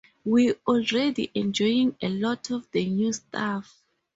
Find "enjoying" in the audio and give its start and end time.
1.35-1.95